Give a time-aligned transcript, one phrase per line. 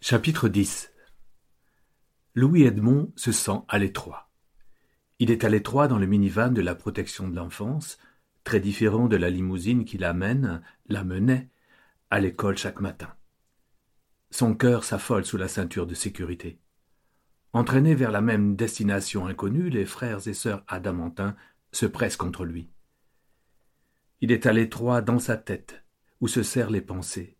[0.00, 0.92] Chapitre 10
[2.36, 4.30] Louis Edmond se sent à l'étroit.
[5.18, 7.98] Il est à l'étroit dans le minivan de la protection de l'enfance,
[8.44, 11.50] très différent de la limousine qui l'amène, l'amenait,
[12.10, 13.12] à l'école chaque matin.
[14.30, 16.60] Son cœur s'affole sous la ceinture de sécurité.
[17.52, 21.34] Entraînés vers la même destination inconnue, les frères et sœurs adamantins
[21.72, 22.70] se pressent contre lui.
[24.20, 25.84] Il est à l'étroit dans sa tête,
[26.20, 27.36] où se serrent les pensées.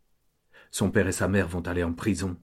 [0.73, 2.37] Son père et sa mère vont aller en prison.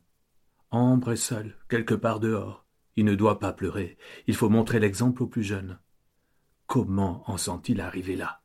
[0.76, 2.66] Ambre est seul, quelque part dehors.
[2.98, 3.98] Il ne doit pas pleurer.
[4.28, 5.80] Il faut montrer l'exemple aux plus jeunes.
[6.68, 8.42] Comment en sont-ils arrivés là?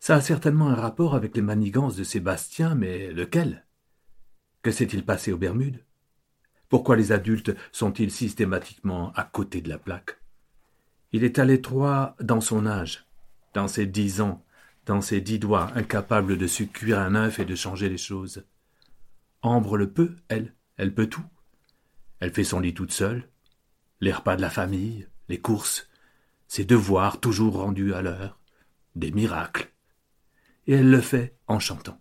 [0.00, 3.66] Ça a certainement un rapport avec les manigances de Sébastien, mais lequel?
[4.62, 5.84] Que s'est-il passé aux Bermudes?
[6.70, 10.18] Pourquoi les adultes sont-ils systématiquement à côté de la plaque?
[11.12, 13.06] Il est à l'étroit dans son âge,
[13.52, 14.42] dans ses dix ans,
[14.86, 18.46] dans ses dix doigts, incapable de se cuire un œuf et de changer les choses.
[19.42, 20.54] Ambre le peut, elle.
[20.76, 21.24] Elle peut tout.
[22.20, 23.28] Elle fait son lit toute seule,
[24.00, 25.88] les repas de la famille, les courses,
[26.48, 28.38] ses devoirs toujours rendus à l'heure,
[28.94, 29.70] des miracles.
[30.66, 32.00] Et elle le fait en chantant.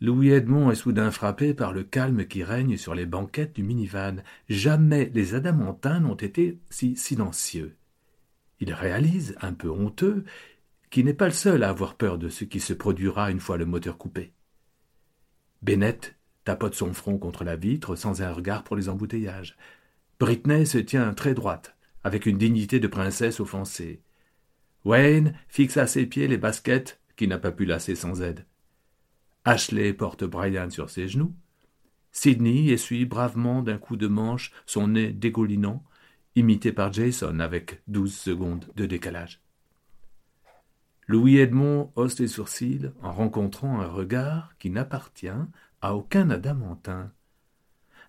[0.00, 4.16] Louis Edmond est soudain frappé par le calme qui règne sur les banquettes du minivan.
[4.48, 7.76] Jamais les adamantins n'ont été si silencieux.
[8.60, 10.24] Il réalise, un peu honteux,
[10.88, 13.58] qu'il n'est pas le seul à avoir peur de ce qui se produira une fois
[13.58, 14.32] le moteur coupé.
[15.62, 16.16] Bennett
[16.50, 19.56] tapote son front contre la vitre sans un regard pour les embouteillages.
[20.18, 24.02] Britney se tient très droite, avec une dignité de princesse offensée.
[24.84, 28.46] Wayne fixe à ses pieds les baskets qu'il n'a pas pu lasser sans aide.
[29.44, 31.32] Ashley porte Brian sur ses genoux.
[32.10, 35.84] Sidney essuie bravement d'un coup de manche son nez dégoulinant,
[36.34, 39.40] imité par Jason avec douze secondes de décalage.
[41.10, 45.26] Louis Edmond hausse les sourcils en rencontrant un regard qui n'appartient
[45.80, 47.10] à aucun adamantin.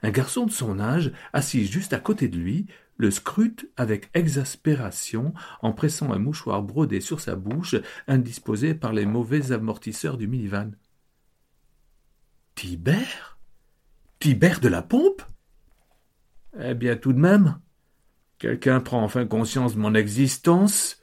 [0.03, 5.33] Un garçon de son âge, assis juste à côté de lui, le scrute avec exaspération
[5.63, 7.75] en pressant un mouchoir brodé sur sa bouche,
[8.07, 10.69] indisposé par les mauvais amortisseurs du minivan.
[12.53, 13.39] Tibère?
[14.19, 15.23] Tibère de la pompe?
[16.59, 17.59] Eh bien, tout de même.
[18.37, 21.00] Quelqu'un prend enfin conscience de mon existence.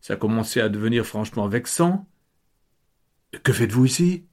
[0.00, 2.06] Ça commençait à devenir franchement vexant.
[3.42, 4.26] Que faites-vous ici?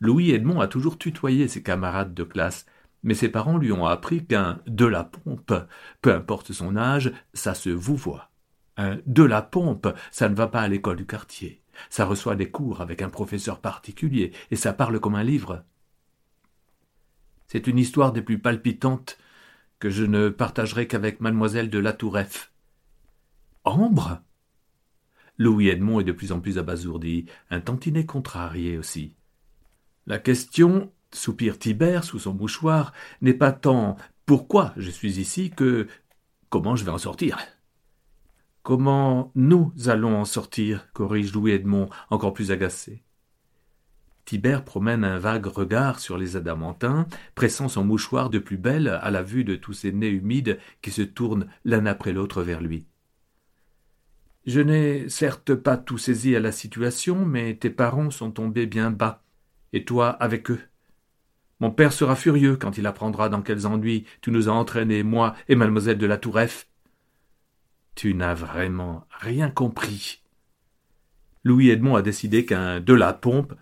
[0.00, 2.66] Louis Edmond a toujours tutoyé ses camarades de classe,
[3.02, 5.54] mais ses parents lui ont appris qu'un de la pompe,
[6.02, 8.30] peu importe son âge, ça se voit.
[8.76, 11.62] Un de la pompe, ça ne va pas à l'école du quartier.
[11.88, 15.64] Ça reçoit des cours avec un professeur particulier, et ça parle comme un livre.
[17.46, 19.18] C'est une histoire des plus palpitantes
[19.78, 22.52] que je ne partagerai qu'avec mademoiselle de Latouref.
[23.64, 24.20] Ambre?
[25.38, 29.14] Louis Edmond est de plus en plus abasourdi, un tantinet contrarié aussi.
[30.06, 35.86] La question, soupire Tibère sous son mouchoir, n'est pas tant pourquoi je suis ici que
[36.48, 37.38] comment je vais en sortir?
[38.62, 43.04] Comment nous allons en sortir, corrige Louis Edmond, encore plus agacé.
[44.24, 49.12] Tibère promène un vague regard sur les adamantins, pressant son mouchoir de plus belle à
[49.12, 52.88] la vue de tous ces nez humides qui se tournent l'un après l'autre vers lui.
[54.46, 58.92] Je n'ai certes pas tout saisi à la situation, mais tes parents sont tombés bien
[58.92, 59.24] bas
[59.72, 60.60] et toi avec eux.
[61.58, 65.34] Mon père sera furieux quand il apprendra dans quels ennuis tu nous as entraînés, moi
[65.48, 66.68] et mademoiselle de la Toureffe.
[67.96, 70.22] Tu n'as vraiment rien compris.
[71.42, 73.54] Louis Edmond a décidé qu'un de la pompe,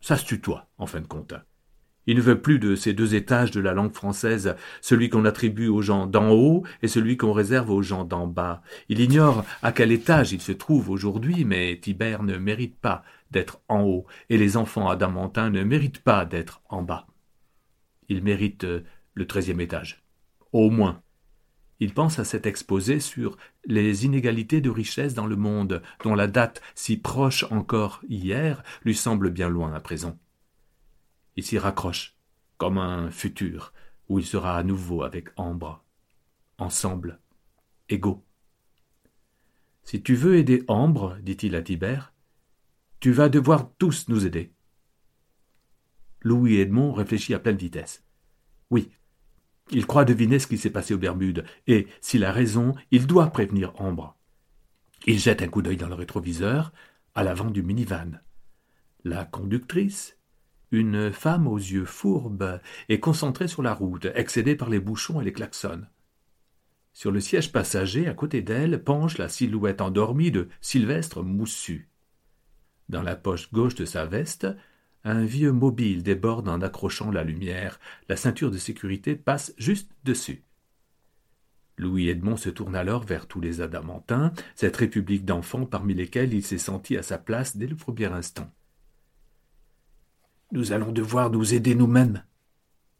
[0.00, 1.34] ça se tutoie, en fin de compte.
[2.06, 5.68] Il ne veut plus de ces deux étages de la langue française, celui qu'on attribue
[5.68, 8.62] aux gens d'en haut et celui qu'on réserve aux gens d'en bas.
[8.88, 13.60] Il ignore à quel étage il se trouve aujourd'hui, mais Tibère ne mérite pas d'être
[13.68, 17.06] en haut, et les enfants adamantins ne méritent pas d'être en bas.
[18.08, 20.02] Ils méritent euh, le treizième étage.
[20.52, 21.00] Au moins.
[21.80, 26.28] Il pense à cet exposé sur les inégalités de richesse dans le monde, dont la
[26.28, 30.16] date si proche encore hier lui semble bien loin à présent.
[31.36, 32.16] Il s'y raccroche,
[32.58, 33.72] comme un futur,
[34.08, 35.82] où il sera à nouveau avec Ambre.
[36.58, 37.20] Ensemble,
[37.88, 38.24] égaux.
[39.84, 42.12] Si tu veux aider Ambre, dit-il à Tibère,
[43.00, 44.52] tu vas devoir tous nous aider.
[46.20, 48.04] Louis Edmond réfléchit à pleine vitesse.
[48.70, 48.92] Oui,
[49.70, 53.30] il croit deviner ce qui s'est passé aux Bermudes, et, s'il a raison, il doit
[53.30, 54.16] prévenir Ambre.
[55.06, 56.72] Il jette un coup d'œil dans le rétroviseur,
[57.14, 58.20] à l'avant du minivan.
[59.04, 60.16] La conductrice,
[60.72, 62.58] une femme aux yeux fourbes,
[62.88, 65.82] est concentrée sur la route, excédée par les bouchons et les klaxons.
[66.94, 71.88] Sur le siège passager, à côté d'elle, penche la silhouette endormie de Sylvestre Moussu.
[72.88, 74.48] Dans la poche gauche de sa veste,
[75.04, 77.80] Un vieux mobile déborde en accrochant la lumière.
[78.08, 80.44] La ceinture de sécurité passe juste dessus.
[81.76, 86.44] Louis Edmond se tourne alors vers tous les adamantins, cette république d'enfants parmi lesquels il
[86.44, 88.48] s'est senti à sa place dès le premier instant.
[90.52, 92.22] Nous allons devoir nous aider nous-mêmes,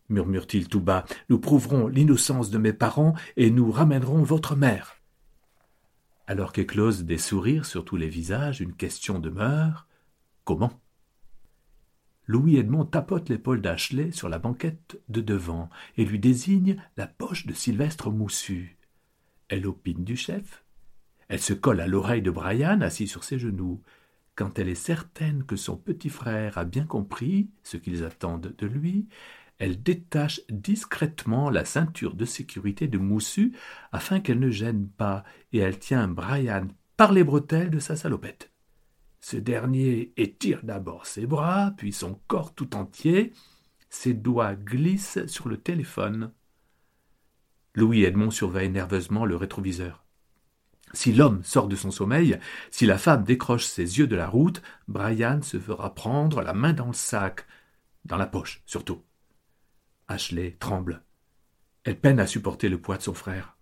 [0.08, 1.04] murmure-t-il tout bas.
[1.28, 4.96] Nous prouverons l'innocence de mes parents et nous ramènerons votre mère.
[6.26, 9.86] Alors qu'éclosent des sourires sur tous les visages, une question demeure.
[10.44, 10.80] Comment?
[12.26, 15.68] Louis Edmond tapote l'épaule d'Ashley sur la banquette de devant
[15.98, 18.78] et lui désigne la poche de Sylvestre moussu.
[19.48, 20.64] Elle opine du chef.
[21.28, 23.82] Elle se colle à l'oreille de Brian assis sur ses genoux.
[24.34, 28.66] Quand elle est certaine que son petit frère a bien compris ce qu'ils attendent de
[28.66, 29.08] lui,
[29.58, 33.52] elle détache discrètement la ceinture de sécurité de Moussu
[33.92, 38.50] afin qu'elle ne gêne pas, et elle tient Brian par les bretelles de sa salopette.
[39.20, 43.32] Ce dernier étire d'abord ses bras, puis son corps tout entier.
[43.88, 46.32] Ses doigts glissent sur le téléphone.
[47.74, 50.01] Louis Edmond surveille nerveusement le rétroviseur.
[50.94, 52.38] Si l'homme sort de son sommeil,
[52.70, 56.72] si la femme décroche ses yeux de la route, Brian se fera prendre la main
[56.72, 57.46] dans le sac,
[58.04, 59.02] dans la poche surtout.
[60.08, 61.02] Ashley tremble.
[61.84, 63.56] Elle peine à supporter le poids de son frère.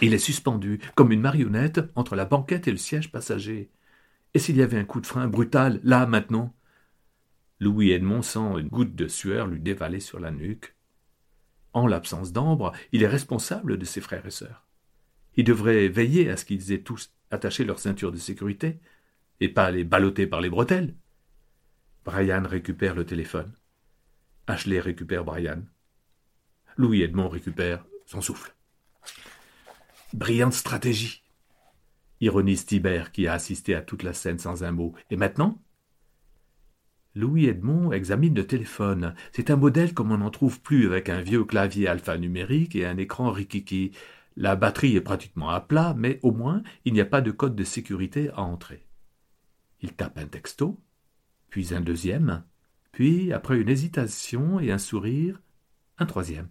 [0.00, 3.70] Il est suspendu, comme une marionnette, entre la banquette et le siège passager.
[4.34, 6.54] Et s'il y avait un coup de frein brutal, là, maintenant?
[7.60, 10.74] Louis Edmond sent une goutte de sueur lui dévaler sur la nuque.
[11.74, 14.66] En l'absence d'Ambre, il est responsable de ses frères et sœurs.
[15.36, 18.80] Il devrait veiller à ce qu'ils aient tous attaché leur ceinture de sécurité,
[19.40, 20.94] et pas les balloter par les bretelles.
[22.04, 23.52] Brian récupère le téléphone.
[24.46, 25.62] Ashley récupère Brian.
[26.76, 28.54] Louis Edmond récupère son souffle.
[30.12, 31.22] Brillante stratégie
[32.22, 34.94] ironise Tibère, qui a assisté à toute la scène sans un mot.
[35.10, 35.60] Et maintenant
[37.14, 39.14] Louis Edmond examine le téléphone.
[39.32, 42.96] C'est un modèle comme on n'en trouve plus, avec un vieux clavier alphanumérique et un
[42.96, 43.90] écran rikiki.
[44.36, 47.56] La batterie est pratiquement à plat, mais au moins il n'y a pas de code
[47.56, 48.86] de sécurité à entrer.
[49.80, 50.80] Il tape un texto,
[51.50, 52.44] puis un deuxième,
[52.92, 55.40] puis, après une hésitation et un sourire,
[55.98, 56.50] un troisième.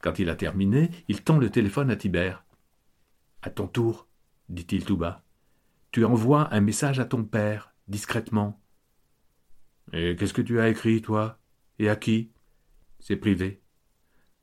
[0.00, 2.44] Quand il a terminé, il tend le téléphone à Tibère.
[3.42, 4.08] À ton tour,
[4.48, 5.24] dit-il tout bas.
[5.90, 8.62] Tu envoies un message à ton père, discrètement.
[9.92, 11.40] Et qu'est-ce que tu as écrit, toi?
[11.80, 12.30] Et à qui?
[13.00, 13.60] C'est privé.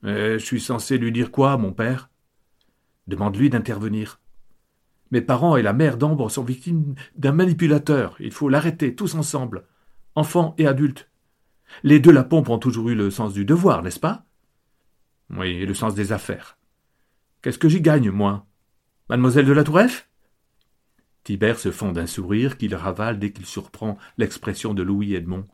[0.04, 2.10] je suis censé lui dire quoi, mon père?
[3.08, 4.20] Demande-lui d'intervenir.
[5.12, 8.16] Mes parents et la mère d'Ambre sont victimes d'un manipulateur.
[8.20, 9.66] Il faut l'arrêter, tous ensemble,
[10.16, 11.10] enfants et adultes.
[11.84, 14.26] Les deux la pompe ont toujours eu le sens du devoir, n'est-ce pas?
[15.30, 16.58] Oui, et le sens des affaires.
[17.42, 18.46] Qu'est-ce que j'y gagne, moi?
[19.10, 20.10] Mademoiselle de la Toureffe
[21.24, 25.46] Tibère se fond d'un sourire qu'il ravale dès qu'il surprend l'expression de Louis Edmond.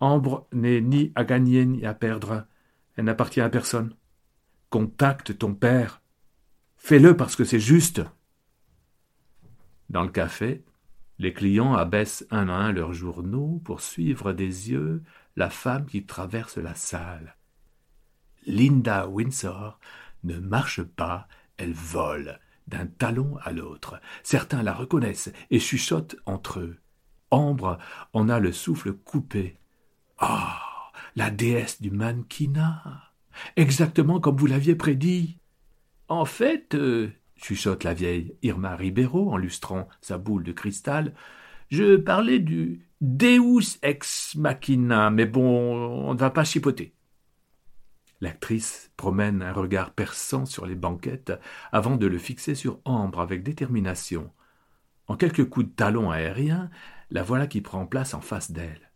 [0.00, 2.46] Ambre n'est ni à gagner ni à perdre.
[2.96, 3.94] Elle n'appartient à personne.
[4.70, 6.02] Contacte ton père.
[6.78, 8.02] Fais-le parce que c'est juste.
[9.90, 10.64] Dans le café,
[11.18, 15.02] les clients abaissent un à un leurs journaux pour suivre des yeux
[15.36, 17.36] la femme qui traverse la salle.
[18.46, 19.78] Linda Windsor
[20.24, 24.00] ne marche pas elle vole d'un talon à l'autre.
[24.22, 26.76] Certains la reconnaissent et chuchotent entre eux.
[27.30, 27.78] Ambre
[28.12, 29.58] en a le souffle coupé.
[30.18, 30.62] Ah.
[31.16, 33.12] La déesse du mannequinat.
[33.56, 35.37] Exactement comme vous l'aviez prédit.
[36.08, 41.14] En fait, euh, chuchote la vieille Irma Ribeiro en lustrant sa boule de cristal,
[41.70, 46.94] je parlais du Deus ex machina, mais bon, on ne va pas chipoter.
[48.20, 51.32] L'actrice promène un regard perçant sur les banquettes
[51.70, 54.32] avant de le fixer sur Ambre avec détermination.
[55.06, 56.70] En quelques coups de talon aérien,
[57.10, 58.90] la voilà qui prend place en face d'elle.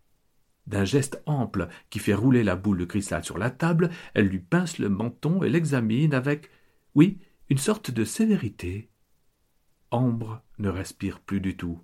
[0.66, 4.38] D'un geste ample qui fait rouler la boule de cristal sur la table, elle lui
[4.38, 6.50] pince le menton et l'examine avec,
[6.94, 7.18] oui,
[7.49, 8.90] une sorte de sévérité.
[9.90, 11.80] Ambre ne respire plus du tout.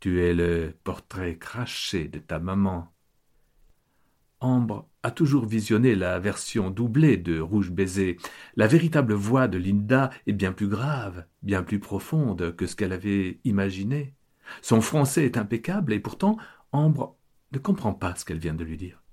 [0.00, 2.92] Tu es le portrait craché de ta maman.
[4.40, 8.18] Ambre a toujours visionné la version doublée de Rouge baiser.
[8.56, 12.92] La véritable voix de Linda est bien plus grave, bien plus profonde que ce qu'elle
[12.92, 14.14] avait imaginé.
[14.60, 16.36] Son français est impeccable et pourtant
[16.72, 17.16] Ambre
[17.52, 19.03] ne comprend pas ce qu'elle vient de lui dire.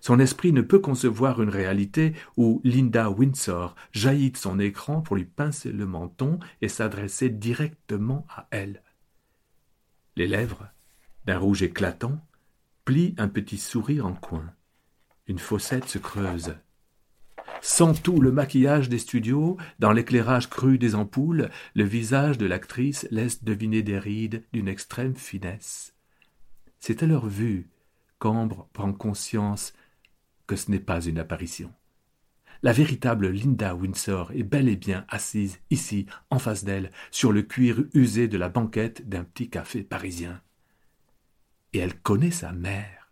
[0.00, 5.16] Son esprit ne peut concevoir une réalité où Linda Windsor jaillit de son écran pour
[5.16, 8.82] lui pincer le menton et s'adresser directement à elle.
[10.16, 10.68] Les lèvres,
[11.24, 12.20] d'un rouge éclatant,
[12.84, 14.52] plie un petit sourire en coin.
[15.26, 16.54] Une fossette se creuse.
[17.60, 23.06] Sans tout le maquillage des studios, dans l'éclairage cru des ampoules, le visage de l'actrice
[23.12, 25.94] laisse deviner des rides d'une extrême finesse.
[26.80, 27.68] C'est à leur vue
[28.72, 29.72] prend conscience
[30.46, 31.72] que ce n'est pas une apparition.
[32.62, 37.42] La véritable Linda Windsor est bel et bien assise ici, en face d'elle, sur le
[37.42, 40.40] cuir usé de la banquette d'un petit café parisien.
[41.72, 43.10] Et elle connaît sa mère.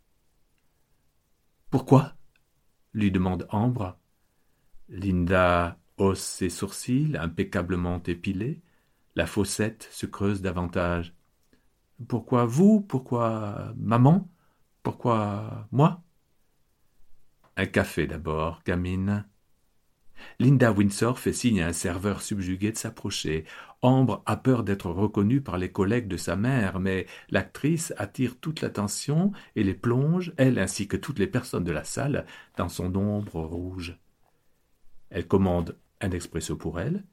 [1.70, 2.14] Pourquoi?
[2.92, 3.96] lui demande Ambre.
[4.88, 8.60] Linda hausse ses sourcils, impeccablement épilés.
[9.16, 11.14] La fossette se creuse davantage.
[12.06, 12.80] Pourquoi vous?
[12.80, 14.28] Pourquoi maman?
[14.90, 16.02] Pourquoi moi?
[17.56, 19.24] Un café d'abord, gamine.
[20.40, 23.44] Linda Windsor fait signe à un serveur subjugué de s'approcher.
[23.82, 28.62] Ambre a peur d'être reconnue par les collègues de sa mère, mais l'actrice attire toute
[28.62, 32.92] l'attention et les plonge, elle ainsi que toutes les personnes de la salle, dans son
[32.96, 33.96] ombre rouge.
[35.10, 37.04] Elle commande un expresso pour elle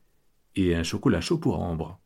[0.55, 2.00] et un chocolat chaud pour Ambre.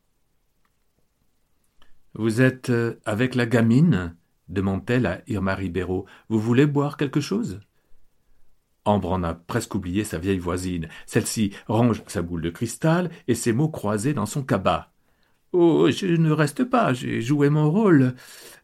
[2.12, 4.14] Vous êtes euh, avec la gamine?
[4.48, 6.06] Demande-t-elle à Irma Ribeiro.
[6.28, 7.60] Vous voulez boire quelque chose?
[8.84, 10.88] Ambre en a presque oublié sa vieille voisine.
[11.06, 14.90] Celle-ci range sa boule de cristal et ses mots croisés dans son cabas.
[15.52, 18.14] Oh, je ne reste pas, j'ai joué mon rôle.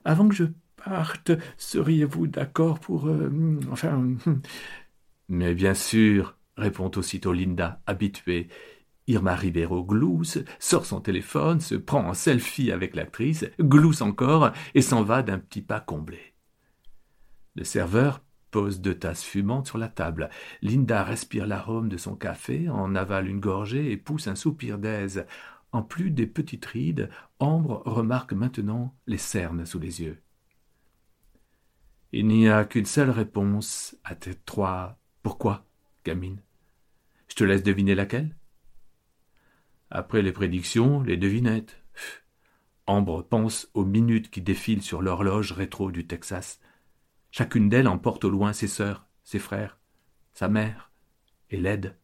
[0.05, 0.45] Avant que je
[0.77, 3.09] parte, seriez-vous d'accord pour.
[3.09, 4.09] Euh, enfin.
[5.29, 8.49] Mais bien sûr, répond aussitôt Linda, habituée.
[9.09, 14.83] Irma Ribeiro glousse, sort son téléphone, se prend en selfie avec l'actrice, glousse encore et
[14.83, 16.35] s'en va d'un petit pas comblé.
[17.57, 20.31] Le serveur pose deux tasses fumantes sur la table.
[20.63, 25.27] Linda respire l'arôme de son café, en avale une gorgée et pousse un soupir d'aise.
[25.73, 27.11] En plus des petites rides,
[27.41, 30.23] Ambre remarque maintenant les cernes sous les yeux.
[32.13, 35.67] Il n'y a qu'une seule réponse à tes trois pourquoi,
[36.05, 36.41] gamine.
[37.29, 38.35] Je te laisse deviner laquelle?
[39.91, 41.83] Après les prédictions, les devinettes.
[42.87, 46.61] Ambre pense aux minutes qui défilent sur l'horloge rétro du Texas.
[47.31, 49.79] Chacune d'elles emporte au loin ses sœurs, ses frères,
[50.33, 50.91] sa mère,
[51.51, 51.97] et l'aide.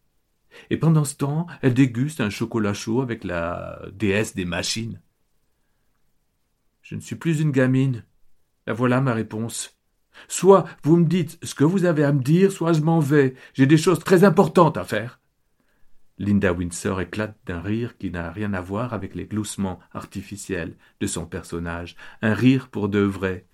[0.71, 5.01] Et pendant ce temps, elle déguste un chocolat chaud avec la déesse des machines.
[6.83, 8.05] Je ne suis plus une gamine.
[8.67, 9.79] La voilà ma réponse.
[10.29, 13.35] Soit vous me dites ce que vous avez à me dire, soit je m'en vais.
[13.55, 15.19] J'ai des choses très importantes à faire.
[16.19, 21.07] Linda Windsor éclate d'un rire qui n'a rien à voir avec les gloussements artificiels de
[21.07, 23.47] son personnage, un rire pour de vrai,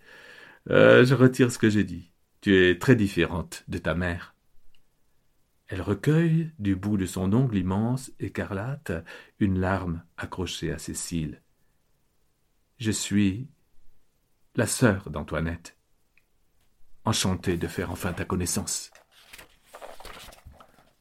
[0.69, 2.11] euh, je retire ce que j'ai dit.
[2.41, 4.35] Tu es très différente de ta mère.
[5.69, 8.93] Elle recueille, du bout de son ongle immense, écarlate,
[9.39, 11.41] une larme accrochée à ses cils.
[12.79, 13.49] Je suis
[14.57, 15.77] la sœur d'Antoinette.
[17.05, 18.91] Enchantée de faire enfin ta connaissance.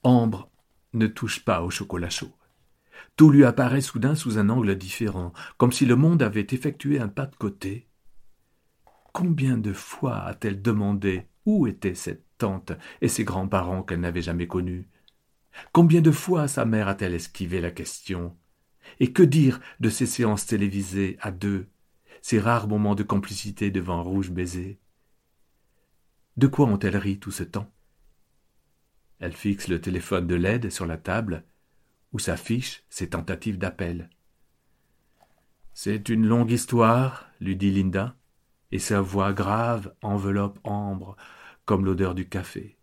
[0.03, 0.48] Ambre
[0.93, 2.31] ne touche pas au chocolat chaud.
[3.15, 7.07] Tout lui apparaît soudain sous un angle différent, comme si le monde avait effectué un
[7.07, 7.87] pas de côté.
[9.11, 14.47] Combien de fois a-t-elle demandé où étaient cette tante et ses grands-parents qu'elle n'avait jamais
[14.47, 14.87] connus?
[15.71, 18.37] Combien de fois sa mère a-t-elle esquivé la question?
[18.99, 21.67] Et que dire de ces séances télévisées à deux,
[22.21, 24.79] ces rares moments de complicité devant rouge baiser?
[26.37, 27.69] De quoi ont-elles ri tout ce temps?
[29.19, 31.43] Elle fixe le téléphone de l'aide sur la table,
[32.13, 34.09] où s'affichent ses tentatives d'appel.
[35.73, 38.15] C'est une longue histoire, lui dit Linda
[38.71, 41.15] et sa voix grave enveloppe Ambre
[41.65, 42.77] comme l'odeur du café.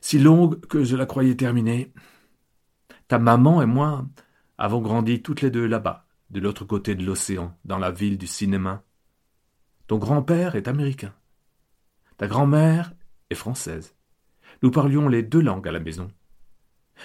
[0.00, 1.92] Si longue que je la croyais terminée.
[3.08, 4.06] Ta maman et moi
[4.56, 8.26] avons grandi toutes les deux là-bas, de l'autre côté de l'océan, dans la ville du
[8.26, 8.82] cinéma.
[9.86, 11.12] Ton grand-père est américain.
[12.16, 12.92] Ta grand-mère
[13.30, 13.96] est française.
[14.62, 16.10] Nous parlions les deux langues à la maison.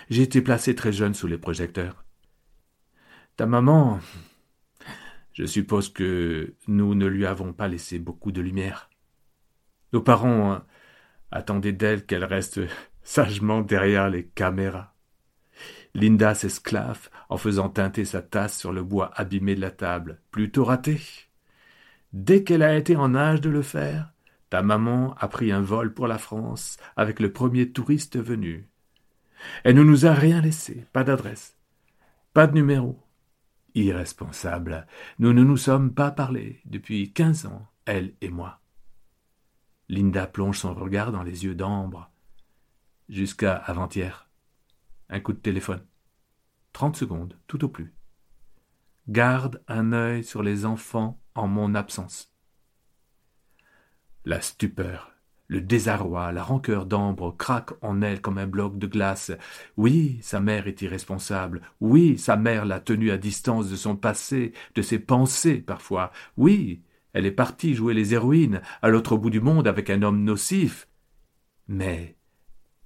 [0.10, 2.04] J'ai été placé très jeune sous les projecteurs.
[3.38, 4.00] Ta maman
[5.36, 8.90] je suppose que nous ne lui avons pas laissé beaucoup de lumière.
[9.92, 10.66] Nos parents hein,
[11.30, 12.62] attendaient d'elle qu'elle reste
[13.04, 14.96] sagement derrière les caméras.
[15.94, 20.22] Linda s'esclave en faisant teinter sa tasse sur le bois abîmé de la table.
[20.32, 21.02] Plutôt raté.
[22.14, 24.14] Dès qu'elle a été en âge de le faire,
[24.62, 28.70] maman a pris un vol pour la France avec le premier touriste venu.
[29.64, 31.58] Elle ne nous a rien laissé, pas d'adresse,
[32.34, 33.00] pas de numéro,
[33.76, 34.88] irresponsable.
[35.20, 38.60] Nous ne nous sommes pas parlé depuis quinze ans, elle et moi.
[39.90, 42.10] Linda plonge son regard dans les yeux d'Ambre.
[43.08, 44.28] Jusqu'à avant-hier.
[45.10, 45.86] Un coup de téléphone.
[46.74, 47.94] Trente secondes, tout au plus.
[49.08, 52.35] Garde un œil sur les enfants en mon absence.
[54.25, 55.15] La stupeur
[55.48, 59.32] le désarroi, la rancœur d'Ambre craquent en elle comme un bloc de glace.
[59.77, 61.62] Oui, sa mère est irresponsable.
[61.82, 66.12] Oui, sa mère l'a tenue à distance de son passé, de ses pensées parfois.
[66.38, 66.82] Oui,
[67.13, 70.89] Elle est partie jouer les héroïnes à l'autre bout du monde avec un homme nocif.
[71.70, 72.17] Mais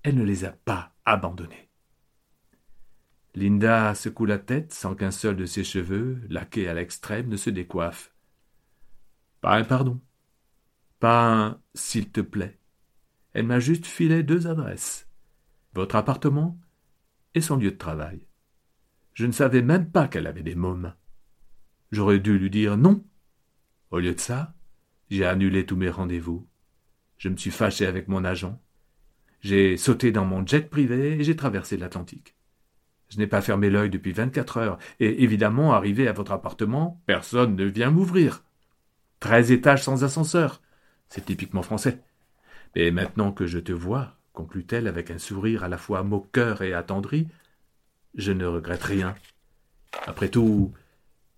[0.04, 1.70] elle ne les a pas abandonnés.
[3.34, 7.50] Linda secoue la tête sans qu'un seul de ses cheveux, laqués à l'extrême, ne se
[7.50, 8.14] décoiffe.
[9.42, 10.00] Pas un pardon.
[11.00, 12.60] Pas s'il te plaît.
[13.34, 15.08] Elle m'a juste filé deux adresses.
[15.74, 16.60] Votre appartement
[17.36, 18.26] et son lieu de travail.
[19.14, 20.94] Je ne savais même pas qu'elle avait des mômes.
[21.92, 23.04] J'aurais dû lui dire non.
[23.92, 24.56] Au lieu de ça,
[25.10, 26.48] j'ai annulé tous mes rendez-vous.
[27.18, 28.62] Je me suis fâché avec mon agent.
[29.42, 32.36] J'ai sauté dans mon jet privé et j'ai traversé l'Atlantique.
[33.10, 37.56] Je n'ai pas fermé l'œil depuis vingt-quatre heures, et évidemment, arrivé à votre appartement, personne
[37.56, 38.44] ne vient m'ouvrir.
[39.20, 40.62] Treize étages sans ascenseur.
[41.10, 42.02] C'est typiquement français.
[42.76, 46.74] Mais maintenant que je te vois, conclut-elle avec un sourire à la fois moqueur et
[46.74, 47.28] attendri,
[48.16, 49.16] je ne regrette rien.
[50.06, 50.74] Après tout,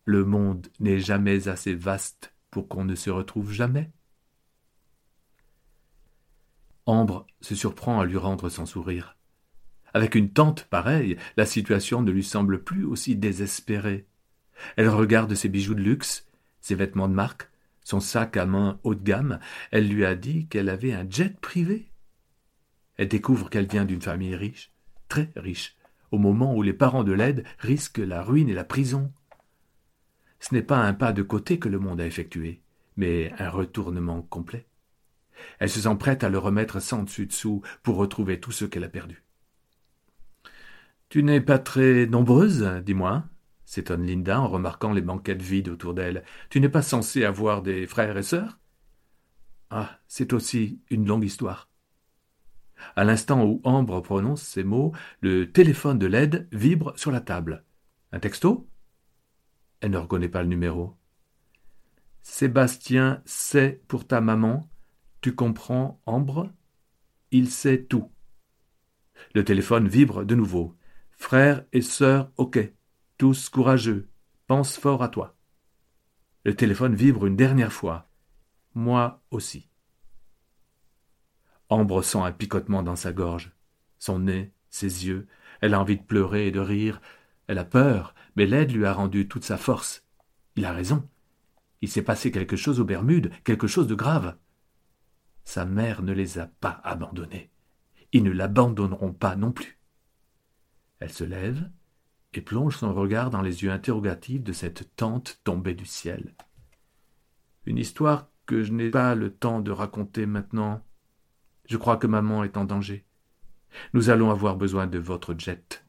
[0.06, 3.90] le monde n'est jamais assez vaste pour qu'on ne se retrouve jamais.
[6.86, 9.16] Ambre se surprend à lui rendre son sourire.
[9.94, 14.08] Avec une tante pareille, la situation ne lui semble plus aussi désespérée.
[14.78, 16.28] Elle regarde ses bijoux de luxe,
[16.62, 17.50] ses vêtements de marque,
[17.84, 19.40] son sac à main haut de gamme.
[19.72, 21.92] Elle lui a dit qu'elle avait un jet privé.
[22.98, 24.72] Elle découvre qu'elle vient d'une famille riche,
[25.08, 25.76] très riche,
[26.12, 29.12] au moment où les parents de l'aide risquent la ruine et la prison.
[30.40, 32.62] Ce n'est pas un pas de côté que le monde a effectué,
[32.98, 34.66] mais un retournement complet.
[35.60, 38.84] Elle se sent prête à le remettre sans dessus dessous pour retrouver tout ce qu'elle
[38.84, 39.24] a perdu.
[41.10, 43.26] Tu n'es pas très nombreuse, dis-moi,
[43.72, 46.25] s'étonne Linda en remarquant les banquettes vides autour d'elle.
[46.50, 48.60] Tu n'es pas censée avoir des frères et sœurs?
[49.70, 51.70] Ah, c'est aussi une longue histoire.
[52.98, 57.63] À l'instant où Ambre prononce ces mots, le téléphone de l'aide vibre sur la table.
[58.12, 58.68] Un texto?
[59.80, 60.98] Elle ne reconnaît pas le numéro.
[62.24, 64.70] Sébastien sait pour ta maman.
[65.22, 66.51] Tu comprends, Ambre?
[67.32, 68.12] Il sait tout.
[69.34, 70.76] Le téléphone vibre de nouveau.
[71.12, 72.60] Frères et sœurs, ok.
[73.21, 74.10] Tous courageux.
[74.47, 75.38] Pense fort à toi.
[76.43, 78.10] Le téléphone vibre une dernière fois.
[78.73, 79.69] Moi aussi.
[81.69, 83.51] Ambre sent un picotement dans sa gorge,
[83.99, 85.27] son nez, ses yeux.
[85.62, 86.99] Elle a envie de pleurer et de rire.
[87.45, 90.03] Elle a peur, mais l'aide lui a rendu toute sa force.
[90.55, 91.07] Il a raison.
[91.81, 94.36] Il s'est passé quelque chose aux Bermudes, quelque chose de grave.
[95.43, 97.51] Sa mère ne les a pas abandonnés.
[98.13, 99.77] Ils ne l'abandonneront pas non plus.
[100.99, 101.69] Elle se lève
[102.34, 106.34] et plonge son regard dans les yeux interrogatifs de cette tante tombée du ciel.
[107.65, 110.84] Une histoire que je n'ai pas le temps de raconter maintenant.
[111.65, 113.06] Je crois que maman est en danger.
[113.94, 115.86] Nous allons avoir besoin de votre jet.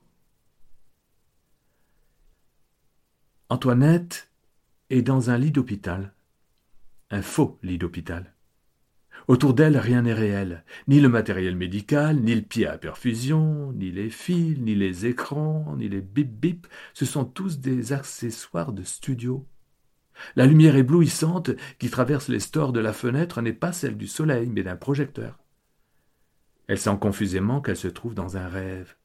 [3.49, 4.31] Antoinette
[4.91, 6.15] est dans un lit d'hôpital.
[7.11, 8.35] Un faux lit d'hôpital.
[9.29, 13.91] Autour d'elle, rien n'est réel, ni le matériel médical, ni le pied à perfusion, ni
[13.91, 19.47] les fils, ni les écrans, ni les bip-bip, ce sont tous des accessoires de studio.
[20.37, 24.49] La lumière éblouissante qui traverse les stores de la fenêtre n'est pas celle du soleil,
[24.51, 25.39] mais d'un projecteur.
[26.67, 28.97] Elle sent confusément qu'elle se trouve dans un rêve.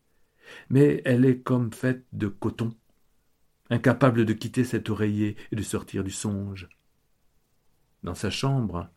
[0.69, 2.73] Mais elle est comme faite de coton,
[3.69, 6.69] incapable de quitter cet oreiller et de sortir du songe.
[8.03, 8.89] Dans sa chambre,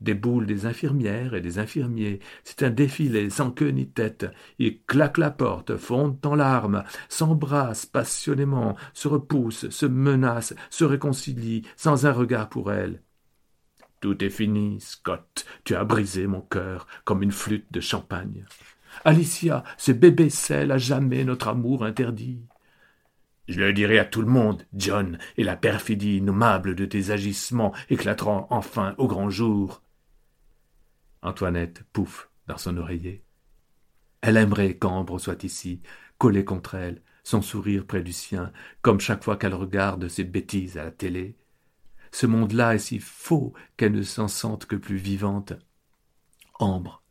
[0.00, 2.20] des boules des infirmières et des infirmiers.
[2.44, 4.26] C'est un défilé sans queue ni tête.
[4.58, 11.62] Ils claquent la porte, fondent en larmes, s'embrassent passionnément, se repoussent, se menacent, se réconcilient,
[11.76, 13.02] sans un regard pour elle.
[14.00, 15.46] Tout est fini, Scott.
[15.64, 18.44] Tu as brisé mon cœur comme une flûte de champagne.
[19.04, 22.42] Alicia, ce bébé scelle à jamais notre amour interdit.
[23.48, 27.72] Je le dirai à tout le monde, John, et la perfidie innommable de tes agissements
[27.90, 29.82] éclatera enfin au grand jour.
[31.26, 33.24] Antoinette pouffe dans son oreiller.
[34.20, 35.82] Elle aimerait qu'Ambre soit ici,
[36.18, 40.78] collée contre elle, son sourire près du sien, comme chaque fois qu'elle regarde ses bêtises
[40.78, 41.36] à la télé.
[42.12, 45.52] Ce monde-là est si faux qu'elle ne s'en sente que plus vivante.
[46.60, 47.02] Ambre,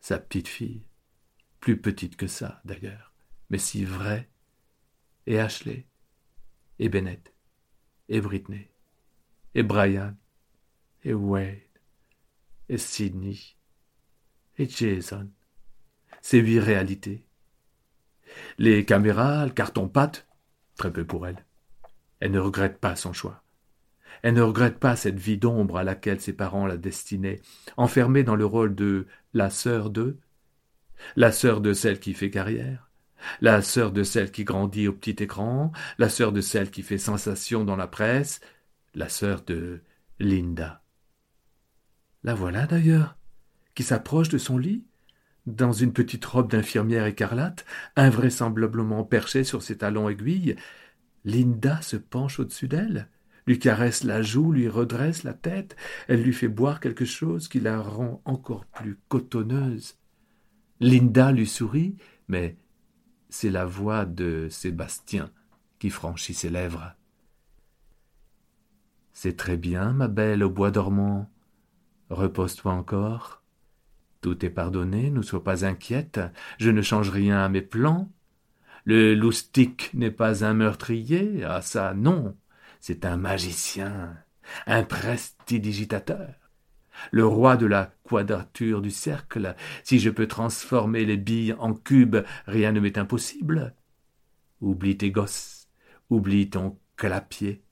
[0.00, 0.82] sa petite fille,
[1.60, 3.14] plus petite que ça d'ailleurs,
[3.50, 4.28] mais si vraie,
[5.26, 5.86] et Ashley,
[6.80, 7.32] et Bennett,
[8.08, 8.68] et Britney,
[9.54, 10.16] et Brian,
[11.04, 11.73] et Wade,
[12.68, 13.38] et Sidney
[14.58, 15.28] et Jason.
[16.22, 17.26] C'est huit réalités.
[18.58, 20.26] Les caméras, le carton-pâte,
[20.76, 21.44] très peu pour elle.
[22.20, 23.42] Elle ne regrette pas son choix.
[24.22, 27.42] Elle ne regrette pas cette vie d'ombre à laquelle ses parents la destinaient,
[27.76, 30.18] enfermée dans le rôle de la sœur de,
[31.16, 32.90] la sœur de celle qui fait carrière,
[33.40, 36.98] la sœur de celle qui grandit au petit écran, la sœur de celle qui fait
[36.98, 38.40] sensation dans la presse,
[38.94, 39.82] la sœur de
[40.18, 40.83] Linda.
[42.24, 43.16] La voilà d'ailleurs,
[43.74, 44.84] qui s'approche de son lit,
[45.46, 50.56] dans une petite robe d'infirmière écarlate, invraisemblablement perchée sur ses talons aiguilles.
[51.26, 53.08] Linda se penche au-dessus d'elle,
[53.46, 55.76] lui caresse la joue, lui redresse la tête,
[56.08, 59.98] elle lui fait boire quelque chose qui la rend encore plus cotonneuse.
[60.80, 61.96] Linda lui sourit,
[62.28, 62.56] mais
[63.28, 65.30] c'est la voix de Sébastien
[65.78, 66.94] qui franchit ses lèvres.
[69.12, 71.30] C'est très bien, ma belle, au bois dormant.
[72.10, 73.42] Repose-toi encore.
[74.20, 76.20] Tout est pardonné, ne sois pas inquiète,
[76.58, 78.10] je ne change rien à mes plans.
[78.84, 82.36] Le loustic n'est pas un meurtrier, ah ça non,
[82.80, 84.16] c'est un magicien,
[84.66, 86.34] un prestidigitateur.
[87.10, 92.24] Le roi de la quadrature du cercle, si je peux transformer les billes en cubes,
[92.46, 93.74] rien ne m'est impossible.
[94.60, 95.68] Oublie tes gosses,
[96.08, 97.62] oublie ton clapier,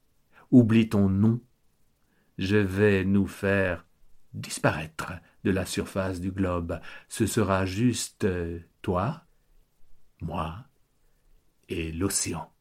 [0.51, 1.41] oublie ton nom.
[2.39, 3.87] Je vais nous faire
[4.35, 5.13] disparaître
[5.45, 6.81] de la surface du globe.
[7.09, 8.27] Ce sera juste
[8.83, 9.25] toi,
[10.21, 10.65] moi
[11.69, 12.52] et l'océan.